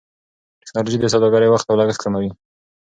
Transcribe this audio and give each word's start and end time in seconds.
ټکنالوژي 0.63 0.97
د 0.99 1.05
سوداګرۍ 1.13 1.47
وخت 1.49 1.65
او 1.67 1.77
لګښت 1.79 2.01
کموي. 2.03 2.31